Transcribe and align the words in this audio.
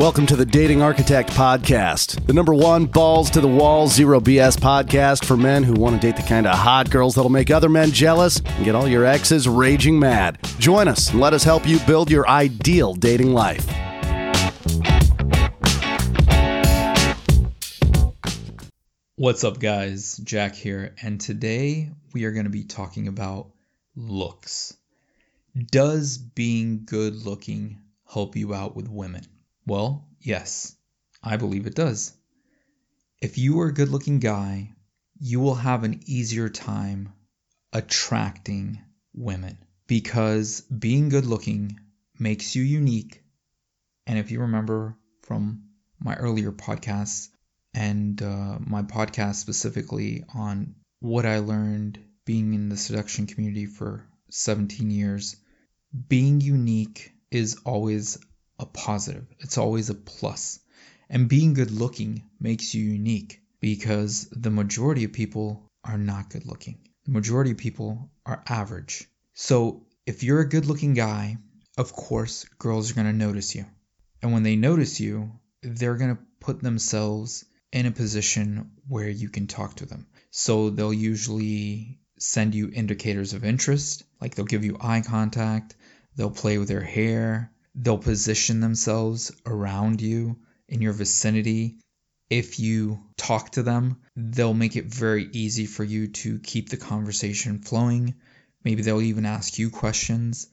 Welcome 0.00 0.24
to 0.28 0.36
the 0.36 0.46
Dating 0.46 0.80
Architect 0.80 1.28
Podcast, 1.28 2.26
the 2.26 2.32
number 2.32 2.54
one 2.54 2.86
balls 2.86 3.28
to 3.32 3.42
the 3.42 3.46
wall, 3.46 3.86
zero 3.86 4.18
BS 4.18 4.56
podcast 4.56 5.26
for 5.26 5.36
men 5.36 5.62
who 5.62 5.74
want 5.74 5.94
to 5.94 6.00
date 6.00 6.16
the 6.16 6.26
kind 6.26 6.46
of 6.46 6.56
hot 6.56 6.88
girls 6.88 7.14
that'll 7.14 7.30
make 7.30 7.50
other 7.50 7.68
men 7.68 7.90
jealous 7.90 8.40
and 8.40 8.64
get 8.64 8.74
all 8.74 8.88
your 8.88 9.04
exes 9.04 9.46
raging 9.46 9.98
mad. 9.98 10.38
Join 10.58 10.88
us 10.88 11.10
and 11.10 11.20
let 11.20 11.34
us 11.34 11.44
help 11.44 11.68
you 11.68 11.78
build 11.80 12.10
your 12.10 12.26
ideal 12.30 12.94
dating 12.94 13.34
life. 13.34 13.66
What's 19.16 19.44
up, 19.44 19.60
guys? 19.60 20.16
Jack 20.24 20.54
here, 20.54 20.94
and 21.02 21.20
today 21.20 21.90
we 22.14 22.24
are 22.24 22.32
going 22.32 22.44
to 22.44 22.50
be 22.50 22.64
talking 22.64 23.06
about 23.06 23.50
looks. 23.94 24.74
Does 25.54 26.16
being 26.16 26.86
good 26.86 27.16
looking 27.26 27.82
help 28.10 28.34
you 28.34 28.54
out 28.54 28.74
with 28.74 28.88
women? 28.88 29.26
Well, 29.66 30.08
yes, 30.20 30.74
I 31.22 31.36
believe 31.36 31.66
it 31.66 31.74
does. 31.74 32.12
If 33.20 33.36
you 33.38 33.60
are 33.60 33.68
a 33.68 33.74
good 33.74 33.90
looking 33.90 34.18
guy, 34.18 34.74
you 35.18 35.40
will 35.40 35.54
have 35.54 35.84
an 35.84 36.00
easier 36.06 36.48
time 36.48 37.12
attracting 37.72 38.80
women 39.12 39.58
because 39.86 40.62
being 40.62 41.08
good 41.08 41.26
looking 41.26 41.78
makes 42.18 42.56
you 42.56 42.62
unique. 42.62 43.22
And 44.06 44.18
if 44.18 44.30
you 44.30 44.40
remember 44.40 44.96
from 45.22 45.64
my 45.98 46.14
earlier 46.14 46.52
podcasts 46.52 47.28
and 47.74 48.20
uh, 48.22 48.58
my 48.60 48.82
podcast 48.82 49.36
specifically 49.36 50.24
on 50.34 50.74
what 51.00 51.26
I 51.26 51.38
learned 51.38 52.02
being 52.24 52.54
in 52.54 52.68
the 52.68 52.76
seduction 52.76 53.26
community 53.26 53.66
for 53.66 54.06
17 54.30 54.90
years, 54.90 55.36
being 56.08 56.40
unique 56.40 57.12
is 57.30 57.58
always 57.64 58.18
a 58.60 58.66
positive. 58.66 59.26
It's 59.40 59.58
always 59.58 59.90
a 59.90 59.94
plus. 59.94 60.60
And 61.08 61.28
being 61.28 61.54
good 61.54 61.70
looking 61.70 62.22
makes 62.38 62.74
you 62.74 62.84
unique 62.84 63.40
because 63.60 64.28
the 64.30 64.50
majority 64.50 65.04
of 65.04 65.12
people 65.12 65.68
are 65.82 65.98
not 65.98 66.30
good 66.30 66.46
looking. 66.46 66.78
The 67.06 67.12
majority 67.12 67.52
of 67.52 67.56
people 67.56 68.10
are 68.24 68.44
average. 68.46 69.08
So 69.34 69.86
if 70.06 70.22
you're 70.22 70.40
a 70.40 70.48
good 70.48 70.66
looking 70.66 70.94
guy, 70.94 71.38
of 71.78 71.92
course, 71.92 72.44
girls 72.58 72.90
are 72.90 72.94
going 72.94 73.06
to 73.06 73.12
notice 73.12 73.54
you. 73.54 73.64
And 74.22 74.32
when 74.32 74.42
they 74.42 74.56
notice 74.56 75.00
you, 75.00 75.32
they're 75.62 75.96
going 75.96 76.16
to 76.16 76.22
put 76.40 76.60
themselves 76.62 77.44
in 77.72 77.86
a 77.86 77.90
position 77.90 78.72
where 78.86 79.08
you 79.08 79.28
can 79.28 79.46
talk 79.46 79.76
to 79.76 79.86
them. 79.86 80.06
So 80.30 80.70
they'll 80.70 80.92
usually 80.92 81.98
send 82.18 82.54
you 82.54 82.70
indicators 82.72 83.32
of 83.32 83.44
interest, 83.44 84.04
like 84.20 84.34
they'll 84.34 84.44
give 84.44 84.64
you 84.64 84.76
eye 84.80 85.00
contact, 85.00 85.74
they'll 86.16 86.30
play 86.30 86.58
with 86.58 86.68
their 86.68 86.82
hair, 86.82 87.50
they'll 87.74 87.98
position 87.98 88.60
themselves 88.60 89.32
around 89.46 90.00
you 90.00 90.38
in 90.68 90.82
your 90.82 90.92
vicinity. 90.92 91.78
If 92.28 92.60
you 92.60 93.00
talk 93.16 93.52
to 93.52 93.62
them, 93.62 93.96
they'll 94.16 94.54
make 94.54 94.76
it 94.76 94.86
very 94.86 95.28
easy 95.32 95.66
for 95.66 95.84
you 95.84 96.08
to 96.08 96.38
keep 96.38 96.68
the 96.68 96.76
conversation 96.76 97.60
flowing. 97.60 98.14
Maybe 98.64 98.82
they'll 98.82 99.02
even 99.02 99.26
ask 99.26 99.58
you 99.58 99.70
questions. 99.70 100.46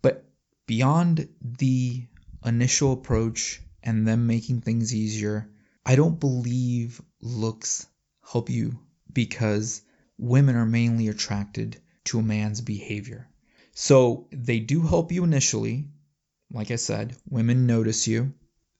But 0.00 0.24
beyond 0.66 1.28
the 1.40 2.06
initial 2.44 2.92
approach 2.92 3.60
and 3.82 4.06
them 4.06 4.26
making 4.26 4.60
things 4.62 4.94
easier, 4.94 5.50
I 5.84 5.96
don't 5.96 6.20
believe 6.20 7.00
looks 7.20 7.86
help 8.24 8.48
you 8.48 8.78
because 9.12 9.82
women 10.18 10.56
are 10.56 10.66
mainly 10.66 11.08
attracted 11.08 11.80
to 12.04 12.20
a 12.20 12.22
man's 12.22 12.60
behavior. 12.60 13.28
So 13.74 14.28
they 14.30 14.60
do 14.60 14.82
help 14.82 15.12
you 15.12 15.24
initially, 15.24 15.88
like 16.52 16.70
I 16.70 16.76
said, 16.76 17.16
women 17.28 17.66
notice 17.66 18.06
you, 18.06 18.34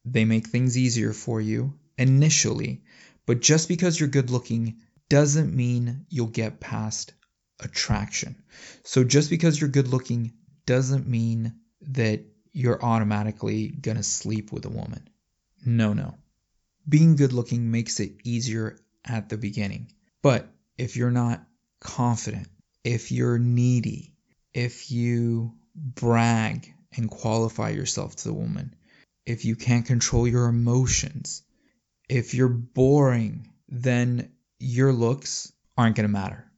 they 0.05 0.25
make 0.25 0.49
things 0.49 0.77
easier 0.77 1.13
for 1.13 1.41
you 1.41 1.75
initially, 1.97 2.83
but 3.27 3.41
just 3.41 3.69
because 3.69 3.99
you're 3.99 4.09
good 4.09 4.31
looking 4.31 4.79
doesn't 5.09 5.55
mean 5.55 6.07
you'll 6.09 6.27
get 6.27 6.61
past 6.61 7.15
attraction. 7.61 8.43
So 8.85 9.05
just 9.05 9.31
because 9.31 9.61
you're 9.61 9.71
good 9.71 9.89
looking 9.89 10.33
doesn't 10.67 11.07
mean 11.07 11.55
that 11.83 12.21
you're 12.53 12.83
automatically 12.83 13.69
going 13.69 13.97
to 13.97 14.03
sleep 14.03 14.53
with 14.53 14.65
a 14.65 14.71
woman. 14.71 15.09
No, 15.65 15.93
no. 15.93 16.15
Being 16.89 17.17
good 17.17 17.33
looking 17.33 17.71
makes 17.71 18.01
it 18.01 18.13
easier 18.25 18.79
at 19.05 19.29
the 19.29 19.37
beginning. 19.37 19.93
But 20.23 20.49
if 20.77 20.97
you're 20.97 21.11
not 21.11 21.45
confident, 21.81 22.49
if 22.85 23.13
you're 23.13 23.39
needy, 23.39 24.13
if 24.53 24.91
you 24.91 25.55
brag 25.75 26.73
and 26.97 27.11
qualify 27.11 27.71
yourself 27.71 28.17
to 28.17 28.25
the 28.29 28.35
woman. 28.35 28.75
If 29.25 29.45
you 29.45 29.57
can't 29.57 29.87
control 29.87 30.27
your 30.27 30.47
emotions, 30.47 31.43
if 32.09 32.35
you're 32.35 32.49
boring, 32.49 33.53
then 33.69 34.33
your 34.59 34.93
looks 34.93 35.53
aren't 35.77 35.97
going 35.97 36.07
to 36.07 36.13
matter. 36.13 36.51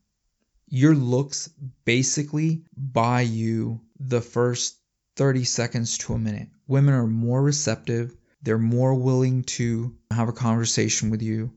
Your 0.69 0.95
looks 0.95 1.49
basically 1.84 2.65
buy 2.77 3.21
you 3.21 3.81
the 4.00 4.21
first 4.21 4.77
30 5.17 5.45
seconds 5.45 5.99
to 5.99 6.15
a 6.15 6.19
minute. 6.19 6.49
Women 6.66 6.95
are 6.95 7.06
more 7.06 7.43
receptive, 7.43 8.16
they're 8.43 8.59
more 8.59 8.95
willing 8.95 9.45
to 9.45 9.97
have 10.11 10.28
a 10.28 10.33
conversation 10.33 11.11
with 11.11 11.22
you, 11.22 11.53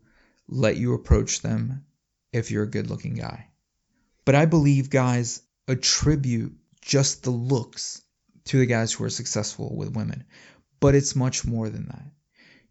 let 0.47 0.77
you 0.77 0.93
approach 0.93 1.41
them 1.41 1.85
if 2.31 2.51
you're 2.51 2.63
a 2.63 2.69
good 2.69 2.89
looking 2.89 3.15
guy. 3.15 3.49
But 4.25 4.35
I 4.35 4.45
believe 4.45 4.89
guys 4.89 5.41
attribute 5.67 6.55
just 6.81 7.23
the 7.23 7.31
looks 7.31 8.03
to 8.47 8.59
the 8.59 8.65
guys 8.65 8.93
who 8.93 9.03
are 9.03 9.09
successful 9.09 9.75
with 9.75 9.95
women, 9.95 10.25
but 10.79 10.95
it's 10.95 11.15
much 11.15 11.45
more 11.45 11.69
than 11.69 11.87
that. 11.87 12.11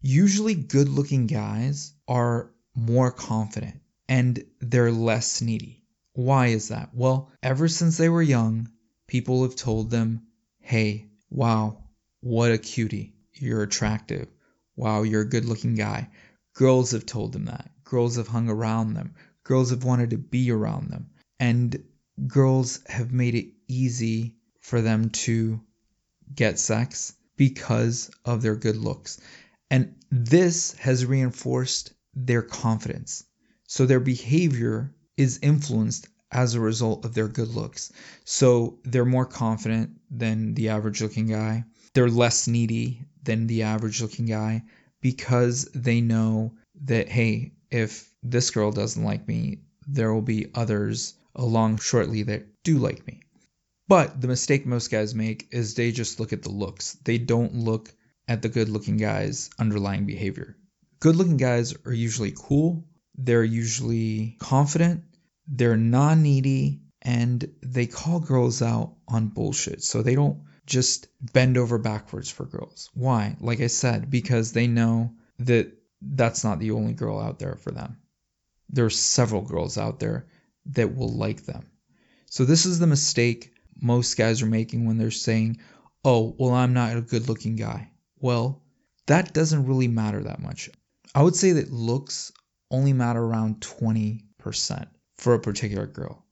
Usually, 0.01 0.55
good 0.55 0.89
looking 0.89 1.27
guys 1.27 1.93
are 2.07 2.51
more 2.75 3.11
confident 3.11 3.81
and 4.07 4.43
they're 4.59 4.91
less 4.91 5.41
needy. 5.41 5.83
Why 6.13 6.47
is 6.47 6.69
that? 6.69 6.89
Well, 6.93 7.31
ever 7.43 7.67
since 7.67 7.97
they 7.97 8.09
were 8.09 8.21
young, 8.21 8.69
people 9.07 9.43
have 9.43 9.55
told 9.55 9.89
them, 9.89 10.23
hey, 10.59 11.07
wow, 11.29 11.83
what 12.21 12.51
a 12.51 12.57
cutie. 12.57 13.13
You're 13.33 13.63
attractive. 13.63 14.27
Wow, 14.75 15.03
you're 15.03 15.21
a 15.21 15.29
good 15.29 15.45
looking 15.45 15.75
guy. 15.75 16.09
Girls 16.53 16.91
have 16.91 17.05
told 17.05 17.33
them 17.33 17.45
that. 17.45 17.69
Girls 17.83 18.15
have 18.17 18.27
hung 18.27 18.49
around 18.49 18.93
them. 18.93 19.13
Girls 19.43 19.69
have 19.69 19.83
wanted 19.83 20.11
to 20.11 20.17
be 20.17 20.51
around 20.51 20.89
them. 20.89 21.09
And 21.39 21.83
girls 22.25 22.79
have 22.87 23.11
made 23.11 23.35
it 23.35 23.53
easy 23.67 24.35
for 24.59 24.81
them 24.81 25.09
to 25.11 25.61
get 26.33 26.59
sex 26.59 27.13
because 27.35 28.09
of 28.25 28.41
their 28.41 28.55
good 28.55 28.75
looks. 28.75 29.19
And 29.69 29.95
this 30.11 30.73
has 30.75 31.05
reinforced 31.05 31.93
their 32.13 32.41
confidence. 32.41 33.23
So 33.67 33.85
their 33.85 33.99
behavior 33.99 34.93
is 35.17 35.39
influenced 35.41 36.07
as 36.31 36.53
a 36.53 36.59
result 36.59 37.05
of 37.05 37.13
their 37.13 37.27
good 37.27 37.49
looks. 37.49 37.91
So 38.25 38.79
they're 38.83 39.05
more 39.05 39.25
confident 39.25 39.91
than 40.09 40.53
the 40.53 40.69
average 40.69 41.01
looking 41.01 41.27
guy. 41.27 41.65
They're 41.93 42.09
less 42.09 42.47
needy 42.47 43.05
than 43.23 43.47
the 43.47 43.63
average 43.63 44.01
looking 44.01 44.25
guy 44.25 44.63
because 45.01 45.65
they 45.73 46.01
know 46.01 46.53
that, 46.83 47.09
hey, 47.09 47.53
if 47.71 48.09
this 48.23 48.49
girl 48.51 48.71
doesn't 48.71 49.03
like 49.03 49.27
me, 49.27 49.61
there 49.87 50.13
will 50.13 50.21
be 50.21 50.51
others 50.53 51.13
along 51.35 51.77
shortly 51.77 52.23
that 52.23 52.45
do 52.63 52.77
like 52.77 53.05
me. 53.07 53.21
But 53.87 54.19
the 54.19 54.27
mistake 54.27 54.65
most 54.65 54.91
guys 54.91 55.15
make 55.15 55.47
is 55.51 55.73
they 55.73 55.91
just 55.91 56.19
look 56.19 56.33
at 56.33 56.43
the 56.43 56.49
looks. 56.49 56.93
They 57.03 57.17
don't 57.17 57.55
look 57.55 57.93
at 58.27 58.41
the 58.41 58.49
good 58.49 58.67
looking 58.67 58.97
guy's 58.97 59.49
underlying 59.57 60.05
behavior. 60.05 60.57
Good 60.99 61.15
looking 61.15 61.37
guys 61.37 61.73
are 61.85 61.93
usually 61.93 62.33
cool, 62.35 62.85
they're 63.15 63.43
usually 63.43 64.35
confident, 64.39 65.03
they're 65.47 65.77
non 65.77 66.23
needy, 66.23 66.81
and 67.01 67.49
they 67.61 67.87
call 67.87 68.19
girls 68.19 68.61
out 68.61 68.95
on 69.07 69.29
bullshit. 69.29 69.83
So 69.83 70.01
they 70.01 70.15
don't 70.15 70.43
just 70.65 71.07
bend 71.33 71.57
over 71.57 71.77
backwards 71.77 72.29
for 72.29 72.45
girls. 72.45 72.89
Why? 72.93 73.37
Like 73.39 73.61
I 73.61 73.67
said, 73.67 74.09
because 74.09 74.51
they 74.51 74.67
know 74.67 75.13
that 75.39 75.71
that's 76.01 76.43
not 76.43 76.59
the 76.59 76.71
only 76.71 76.93
girl 76.93 77.19
out 77.19 77.39
there 77.39 77.55
for 77.55 77.71
them. 77.71 77.97
There 78.69 78.85
are 78.85 78.89
several 78.89 79.43
girls 79.43 79.77
out 79.77 79.99
there 79.99 80.27
that 80.67 80.93
will 80.93 81.13
like 81.15 81.45
them. 81.45 81.67
So 82.29 82.43
this 82.43 82.65
is 82.65 82.79
the 82.79 82.87
mistake 82.87 83.53
most 83.81 84.17
guys 84.17 84.41
are 84.41 84.47
making 84.47 84.85
when 84.85 84.97
they're 84.97 85.11
saying, 85.11 85.59
oh, 86.03 86.35
well, 86.37 86.53
I'm 86.53 86.73
not 86.73 86.95
a 86.95 87.01
good 87.01 87.27
looking 87.27 87.55
guy. 87.55 87.91
Well, 88.19 88.63
that 89.07 89.33
doesn't 89.33 89.65
really 89.65 89.87
matter 89.87 90.23
that 90.23 90.41
much. 90.41 90.69
I 91.13 91.23
would 91.23 91.35
say 91.35 91.53
that 91.53 91.71
looks 91.71 92.31
only 92.69 92.93
matter 92.93 93.21
around 93.21 93.61
20% 93.61 94.87
for 95.17 95.33
a 95.33 95.39
particular 95.39 95.87
girl. 95.87 96.25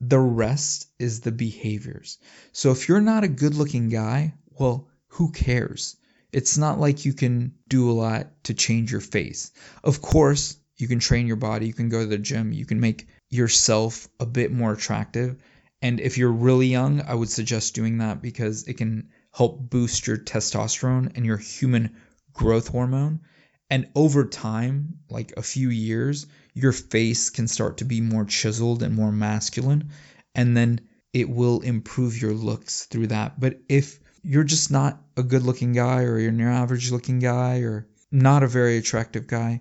The 0.00 0.18
rest 0.18 0.88
is 0.98 1.20
the 1.20 1.32
behaviors. 1.32 2.18
So 2.52 2.70
if 2.70 2.88
you're 2.88 3.00
not 3.00 3.24
a 3.24 3.28
good 3.28 3.54
looking 3.54 3.88
guy, 3.88 4.34
well, 4.58 4.88
who 5.08 5.30
cares? 5.32 5.96
It's 6.32 6.58
not 6.58 6.80
like 6.80 7.04
you 7.04 7.12
can 7.12 7.54
do 7.68 7.90
a 7.90 7.92
lot 7.92 8.26
to 8.44 8.54
change 8.54 8.90
your 8.90 9.00
face. 9.00 9.52
Of 9.82 10.02
course, 10.02 10.56
you 10.76 10.88
can 10.88 10.98
train 10.98 11.26
your 11.26 11.36
body, 11.36 11.66
you 11.66 11.72
can 11.72 11.88
go 11.88 12.00
to 12.00 12.06
the 12.06 12.18
gym, 12.18 12.52
you 12.52 12.66
can 12.66 12.80
make 12.80 13.06
yourself 13.30 14.08
a 14.18 14.26
bit 14.26 14.50
more 14.50 14.72
attractive, 14.72 15.36
and 15.84 16.00
if 16.00 16.16
you're 16.16 16.32
really 16.32 16.68
young, 16.68 17.02
I 17.02 17.14
would 17.14 17.28
suggest 17.28 17.74
doing 17.74 17.98
that 17.98 18.22
because 18.22 18.66
it 18.66 18.78
can 18.78 19.10
help 19.34 19.68
boost 19.68 20.06
your 20.06 20.16
testosterone 20.16 21.12
and 21.14 21.26
your 21.26 21.36
human 21.36 21.96
growth 22.32 22.68
hormone. 22.68 23.20
And 23.68 23.88
over 23.94 24.24
time, 24.24 25.00
like 25.10 25.34
a 25.36 25.42
few 25.42 25.68
years, 25.68 26.26
your 26.54 26.72
face 26.72 27.28
can 27.28 27.48
start 27.48 27.76
to 27.78 27.84
be 27.84 28.00
more 28.00 28.24
chiseled 28.24 28.82
and 28.82 28.96
more 28.96 29.12
masculine. 29.12 29.90
And 30.34 30.56
then 30.56 30.80
it 31.12 31.28
will 31.28 31.60
improve 31.60 32.18
your 32.18 32.32
looks 32.32 32.84
through 32.86 33.08
that. 33.08 33.38
But 33.38 33.60
if 33.68 34.00
you're 34.22 34.42
just 34.42 34.70
not 34.70 35.04
a 35.18 35.22
good 35.22 35.42
looking 35.42 35.74
guy 35.74 36.04
or 36.04 36.18
you're 36.18 36.30
an 36.30 36.40
average 36.40 36.92
looking 36.92 37.18
guy 37.18 37.58
or 37.58 37.86
not 38.10 38.42
a 38.42 38.48
very 38.48 38.78
attractive 38.78 39.26
guy, 39.26 39.60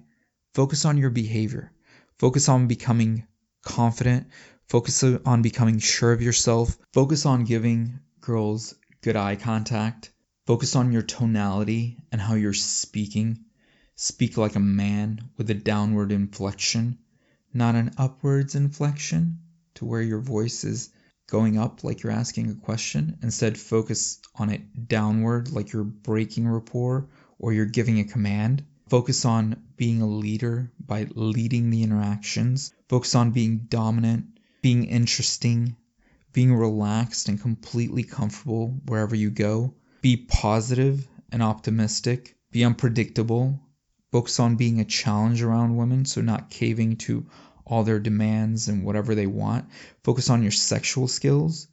focus 0.53 0.85
on 0.85 0.97
your 0.97 1.09
behavior. 1.09 1.73
Focus 2.17 2.47
on 2.47 2.67
becoming 2.67 3.27
confident. 3.61 4.27
Focus 4.67 5.03
on 5.03 5.41
becoming 5.41 5.79
sure 5.79 6.11
of 6.11 6.21
yourself. 6.21 6.77
Focus 6.93 7.25
on 7.25 7.45
giving 7.45 7.99
girls 8.21 8.75
good 9.01 9.15
eye 9.15 9.35
contact. 9.35 10.11
Focus 10.45 10.75
on 10.75 10.91
your 10.91 11.01
tonality 11.01 11.97
and 12.11 12.19
how 12.19 12.35
you're 12.35 12.53
speaking. 12.53 13.45
Speak 13.95 14.37
like 14.37 14.55
a 14.55 14.59
man 14.59 15.29
with 15.37 15.49
a 15.49 15.53
downward 15.53 16.11
inflection, 16.11 16.97
not 17.53 17.75
an 17.75 17.91
upwards 17.97 18.55
inflection 18.55 19.39
to 19.75 19.85
where 19.85 20.01
your 20.01 20.19
voice 20.19 20.63
is 20.63 20.89
going 21.27 21.57
up 21.57 21.83
like 21.83 22.03
you're 22.03 22.11
asking 22.11 22.49
a 22.49 22.55
question. 22.55 23.17
Instead, 23.21 23.57
focus 23.57 24.19
on 24.35 24.49
it 24.49 24.87
downward 24.87 25.51
like 25.51 25.71
you're 25.71 25.83
breaking 25.83 26.47
rapport 26.47 27.07
or 27.39 27.53
you're 27.53 27.65
giving 27.65 27.99
a 27.99 28.03
command. 28.03 28.63
Focus 28.89 29.25
on 29.25 29.63
being 29.77 30.01
a 30.01 30.07
leader 30.07 30.71
by 30.79 31.07
leading 31.15 31.69
the 31.69 31.83
interactions. 31.83 32.73
Focus 32.89 33.15
on 33.15 33.31
being 33.31 33.65
dominant, 33.69 34.32
being 34.63 34.85
interesting, 34.85 35.75
being 36.31 36.55
relaxed 36.55 37.27
and 37.27 37.39
completely 37.39 38.01
comfortable 38.01 38.69
wherever 38.85 39.13
you 39.13 39.29
go. 39.29 39.75
Be 40.01 40.15
positive 40.15 41.05
and 41.31 41.43
optimistic. 41.43 42.35
Be 42.49 42.63
unpredictable. 42.63 43.59
Focus 44.13 44.39
on 44.39 44.55
being 44.55 44.79
a 44.79 44.85
challenge 44.85 45.43
around 45.43 45.75
women, 45.75 46.05
so 46.05 46.21
not 46.21 46.49
caving 46.49 46.95
to 46.95 47.27
all 47.65 47.83
their 47.83 47.99
demands 47.99 48.69
and 48.69 48.85
whatever 48.85 49.15
they 49.15 49.27
want. 49.27 49.65
Focus 50.05 50.29
on 50.29 50.41
your 50.41 50.51
sexual 50.51 51.09
skills 51.09 51.67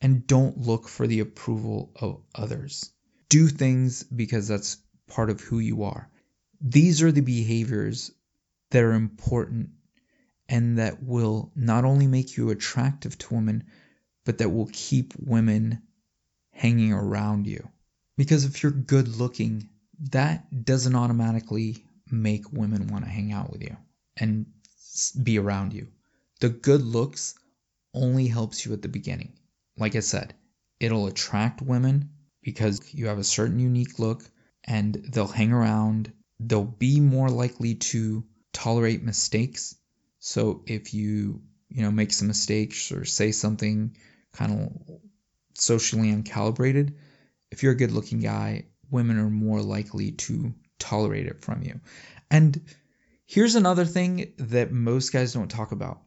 and 0.00 0.26
don't 0.26 0.58
look 0.58 0.88
for 0.88 1.06
the 1.06 1.20
approval 1.20 1.92
of 1.94 2.20
others. 2.34 2.90
Do 3.28 3.46
things 3.46 4.02
because 4.02 4.48
that's 4.48 4.78
part 5.06 5.30
of 5.30 5.40
who 5.40 5.60
you 5.60 5.84
are. 5.84 6.10
These 6.60 7.02
are 7.02 7.12
the 7.12 7.20
behaviors 7.20 8.10
that 8.70 8.82
are 8.82 8.94
important 8.94 9.70
and 10.48 10.78
that 10.78 11.02
will 11.02 11.52
not 11.54 11.84
only 11.84 12.06
make 12.06 12.36
you 12.36 12.50
attractive 12.50 13.18
to 13.18 13.34
women, 13.34 13.64
but 14.24 14.38
that 14.38 14.50
will 14.50 14.68
keep 14.72 15.14
women 15.18 15.82
hanging 16.52 16.92
around 16.92 17.46
you. 17.46 17.68
Because 18.16 18.44
if 18.44 18.62
you're 18.62 18.72
good 18.72 19.08
looking, 19.08 19.68
that 20.10 20.64
doesn't 20.64 20.94
automatically 20.94 21.84
make 22.10 22.52
women 22.52 22.88
want 22.88 23.04
to 23.04 23.10
hang 23.10 23.32
out 23.32 23.50
with 23.50 23.62
you 23.62 23.76
and 24.16 24.46
be 25.22 25.38
around 25.38 25.72
you. 25.72 25.88
The 26.40 26.48
good 26.48 26.82
looks 26.82 27.34
only 27.94 28.26
helps 28.26 28.64
you 28.64 28.72
at 28.72 28.82
the 28.82 28.88
beginning. 28.88 29.32
Like 29.76 29.96
I 29.96 30.00
said, 30.00 30.34
it'll 30.80 31.06
attract 31.06 31.62
women 31.62 32.10
because 32.42 32.80
you 32.94 33.06
have 33.06 33.18
a 33.18 33.24
certain 33.24 33.58
unique 33.58 33.98
look 33.98 34.22
and 34.64 34.94
they'll 34.94 35.26
hang 35.26 35.52
around. 35.52 36.12
They'll 36.40 36.64
be 36.64 37.00
more 37.00 37.28
likely 37.28 37.76
to 37.76 38.24
tolerate 38.52 39.02
mistakes. 39.02 39.74
So 40.18 40.62
if 40.66 40.94
you, 40.94 41.42
you 41.68 41.82
know, 41.82 41.90
make 41.90 42.12
some 42.12 42.28
mistakes 42.28 42.92
or 42.92 43.04
say 43.04 43.32
something 43.32 43.96
kind 44.32 44.52
of 44.52 44.98
socially 45.54 46.12
uncalibrated, 46.12 46.94
if 47.50 47.62
you're 47.62 47.72
a 47.72 47.76
good 47.76 47.92
looking 47.92 48.20
guy, 48.20 48.66
women 48.90 49.18
are 49.18 49.30
more 49.30 49.60
likely 49.60 50.12
to 50.12 50.54
tolerate 50.78 51.26
it 51.26 51.42
from 51.42 51.62
you. 51.62 51.80
And 52.30 52.60
here's 53.26 53.54
another 53.54 53.84
thing 53.84 54.32
that 54.38 54.72
most 54.72 55.12
guys 55.12 55.32
don't 55.32 55.50
talk 55.50 55.72
about 55.72 56.00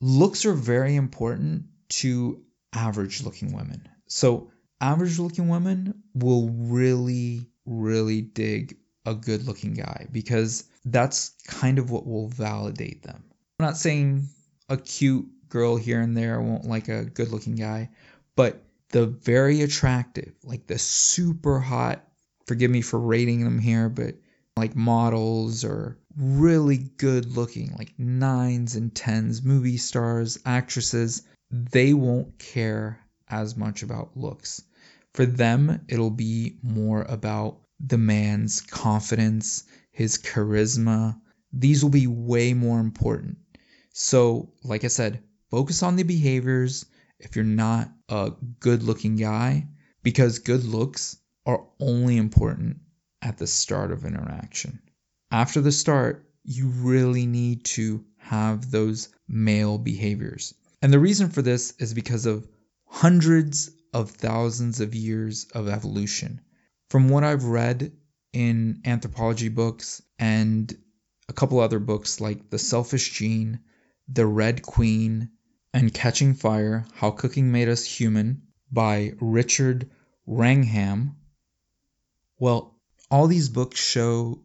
looks 0.00 0.44
are 0.44 0.54
very 0.54 0.96
important 0.96 1.64
to 1.88 2.42
average 2.72 3.22
looking 3.22 3.52
women. 3.52 3.88
So, 4.06 4.50
average 4.80 5.18
looking 5.18 5.48
women 5.48 6.02
will 6.14 6.50
really, 6.50 7.46
really 7.64 8.20
dig 8.20 8.76
a 9.06 9.14
good 9.14 9.46
looking 9.46 9.74
guy 9.74 10.06
because 10.10 10.64
that's 10.84 11.30
kind 11.46 11.78
of 11.78 11.90
what 11.90 12.06
will 12.06 12.28
validate 12.28 13.02
them. 13.02 13.24
I'm 13.60 13.66
not 13.66 13.76
saying 13.76 14.28
a 14.68 14.76
cute 14.76 15.26
girl 15.48 15.76
here 15.76 16.00
and 16.00 16.16
there 16.16 16.40
won't 16.40 16.64
like 16.64 16.88
a 16.88 17.04
good 17.04 17.28
looking 17.28 17.54
guy, 17.54 17.90
but 18.34 18.60
the 18.90 19.06
very 19.06 19.62
attractive, 19.62 20.34
like 20.42 20.66
the 20.66 20.76
super 20.76 21.60
hot, 21.60 22.04
forgive 22.46 22.70
me 22.70 22.80
for 22.80 22.98
rating 22.98 23.44
them 23.44 23.60
here, 23.60 23.88
but 23.88 24.16
like 24.56 24.74
models 24.74 25.64
or 25.64 25.98
really 26.16 26.78
good 26.78 27.36
looking, 27.36 27.72
like 27.78 27.92
nines 27.96 28.74
and 28.74 28.92
tens, 28.92 29.42
movie 29.42 29.76
stars, 29.76 30.38
actresses, 30.44 31.22
they 31.50 31.94
won't 31.94 32.38
care 32.40 32.98
as 33.28 33.56
much 33.56 33.84
about 33.84 34.16
looks. 34.16 34.64
For 35.12 35.26
them, 35.26 35.84
it'll 35.86 36.10
be 36.10 36.58
more 36.60 37.02
about 37.02 37.60
the 37.78 37.98
man's 37.98 38.60
confidence, 38.62 39.62
his 39.92 40.18
charisma. 40.18 41.20
These 41.52 41.84
will 41.84 41.90
be 41.90 42.08
way 42.08 42.52
more 42.52 42.80
important. 42.80 43.38
So, 43.96 44.52
like 44.64 44.82
I 44.82 44.88
said, 44.88 45.22
focus 45.52 45.84
on 45.84 45.94
the 45.94 46.02
behaviors 46.02 46.84
if 47.20 47.36
you're 47.36 47.44
not 47.44 47.88
a 48.08 48.32
good 48.58 48.82
looking 48.82 49.14
guy, 49.14 49.68
because 50.02 50.40
good 50.40 50.64
looks 50.64 51.16
are 51.46 51.64
only 51.78 52.16
important 52.16 52.80
at 53.22 53.38
the 53.38 53.46
start 53.46 53.92
of 53.92 54.04
interaction. 54.04 54.80
After 55.30 55.60
the 55.60 55.70
start, 55.70 56.28
you 56.42 56.66
really 56.66 57.26
need 57.26 57.66
to 57.66 58.04
have 58.18 58.68
those 58.68 59.10
male 59.28 59.78
behaviors. 59.78 60.54
And 60.82 60.92
the 60.92 60.98
reason 60.98 61.30
for 61.30 61.40
this 61.40 61.74
is 61.78 61.94
because 61.94 62.26
of 62.26 62.48
hundreds 62.86 63.70
of 63.92 64.10
thousands 64.10 64.80
of 64.80 64.96
years 64.96 65.46
of 65.54 65.68
evolution. 65.68 66.40
From 66.90 67.10
what 67.10 67.22
I've 67.22 67.44
read 67.44 67.92
in 68.32 68.82
anthropology 68.84 69.50
books 69.50 70.02
and 70.18 70.76
a 71.28 71.32
couple 71.32 71.60
other 71.60 71.78
books 71.78 72.20
like 72.20 72.50
The 72.50 72.58
Selfish 72.58 73.12
Gene, 73.12 73.60
The 74.08 74.26
Red 74.26 74.62
Queen, 74.62 75.30
and 75.72 75.92
Catching 75.92 76.34
Fire 76.34 76.84
How 76.92 77.10
Cooking 77.10 77.50
Made 77.50 77.68
Us 77.68 77.84
Human 77.84 78.42
by 78.70 79.14
Richard 79.18 79.90
Wrangham. 80.26 81.16
Well, 82.38 82.78
all 83.10 83.26
these 83.26 83.48
books 83.48 83.80
show 83.80 84.44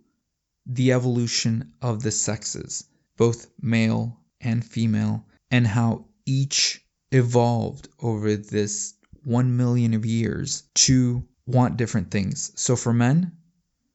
the 0.66 0.94
evolution 0.94 1.74
of 1.82 2.02
the 2.02 2.12
sexes, 2.12 2.86
both 3.18 3.48
male 3.62 4.20
and 4.40 4.64
female, 4.64 5.26
and 5.52 5.68
how 5.68 6.08
each 6.26 6.82
evolved 7.12 7.90
over 8.00 8.38
this 8.38 8.94
one 9.24 9.58
million 9.58 9.94
of 9.94 10.06
years 10.06 10.64
to 10.76 11.28
want 11.46 11.78
different 11.78 12.12
things. 12.12 12.52
So 12.56 12.76
for 12.76 12.94
men, 12.94 13.34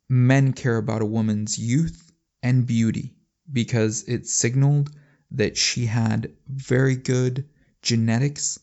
men 0.09 0.53
care 0.53 0.77
about 0.77 1.03
a 1.03 1.07
woman's 1.07 1.59
youth 1.59 2.13
and 2.43 2.67
beauty 2.67 3.15
because 3.51 4.05
it 4.07 4.27
signaled 4.27 4.91
that 5.31 5.57
she 5.57 5.87
had 5.87 6.33
very 6.49 6.97
good 6.97 7.49
genetics 7.83 8.59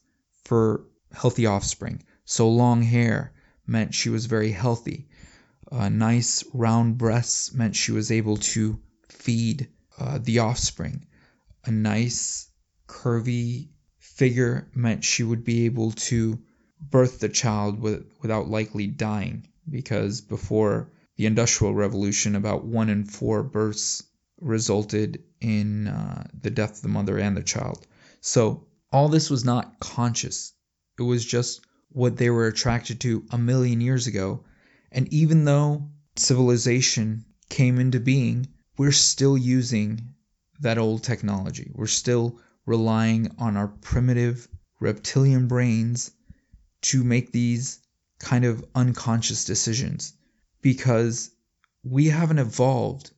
for 0.45 0.85
healthy 1.11 1.45
offspring. 1.45 2.03
So 2.25 2.49
long 2.49 2.81
hair 2.81 3.33
meant 3.67 3.93
she 3.93 4.09
was 4.09 4.25
very 4.25 4.51
healthy. 4.51 5.07
Uh, 5.71 5.89
nice 5.89 6.43
round 6.53 6.97
breasts 6.97 7.53
meant 7.53 7.75
she 7.75 7.91
was 7.91 8.11
able 8.11 8.37
to 8.37 8.79
feed 9.09 9.69
uh, 9.97 10.19
the 10.21 10.39
offspring. 10.39 11.05
A 11.65 11.71
nice 11.71 12.49
curvy 12.87 13.69
figure 13.97 14.67
meant 14.73 15.03
she 15.03 15.23
would 15.23 15.43
be 15.43 15.65
able 15.65 15.91
to 15.91 16.39
birth 16.79 17.19
the 17.19 17.29
child 17.29 17.79
with, 17.79 18.05
without 18.21 18.49
likely 18.49 18.87
dying 18.87 19.47
because 19.69 20.21
before 20.21 20.91
the 21.15 21.25
industrial 21.25 21.73
revolution 21.73 22.35
about 22.35 22.65
one 22.65 22.89
in 22.89 23.05
four 23.05 23.43
births 23.43 24.03
resulted 24.41 25.23
in 25.39 25.87
uh, 25.87 26.27
the 26.41 26.49
death 26.49 26.77
of 26.77 26.81
the 26.81 26.89
mother 26.89 27.17
and 27.17 27.37
the 27.37 27.43
child. 27.43 27.87
So 28.19 28.67
all 28.91 29.07
this 29.07 29.29
was 29.29 29.45
not 29.45 29.79
conscious. 29.79 30.53
It 30.99 31.03
was 31.03 31.23
just 31.23 31.61
what 31.89 32.17
they 32.17 32.29
were 32.29 32.47
attracted 32.47 32.99
to 33.01 33.25
a 33.31 33.37
million 33.37 33.79
years 33.79 34.07
ago. 34.07 34.43
And 34.91 35.11
even 35.13 35.45
though 35.45 35.89
civilization 36.15 37.25
came 37.49 37.79
into 37.79 37.99
being 37.99 38.47
we're 38.77 38.91
still 38.91 39.37
using 39.37 40.13
that 40.61 40.79
old 40.79 41.03
technology. 41.03 41.71
We're 41.73 41.85
still 41.85 42.39
relying 42.65 43.29
on 43.37 43.57
our 43.57 43.67
primitive 43.67 44.47
reptilian 44.79 45.47
brains 45.47 46.11
to 46.81 47.03
make 47.03 47.31
these 47.31 47.79
kind 48.19 48.45
of 48.45 48.65
unconscious 48.73 49.45
decisions 49.45 50.13
because 50.61 51.29
we 51.83 52.07
haven't 52.07 52.39
evolved 52.39 53.11